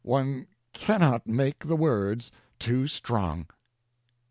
[0.03, 3.45] One cannot make the words too strong.